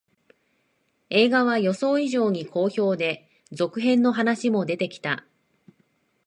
[1.11, 5.25] 映画は予想以上に好評で、続編の話も出てきた